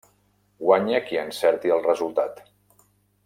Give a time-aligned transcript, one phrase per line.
[0.67, 2.41] Guanya qui encerti el resultat.